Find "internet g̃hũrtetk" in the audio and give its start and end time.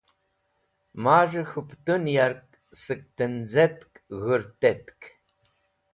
3.95-5.01